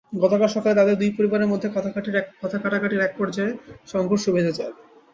[0.15, 2.59] গতকাল সকালে তাদের দুই পরিবারের মধ্যে কথা
[2.59, 3.51] কাটাকাটির একপর্যায়ে
[3.87, 4.73] সংঘর্ষ বেধে যায়।